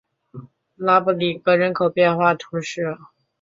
[0.77, 2.97] 拉布里格人口变化图示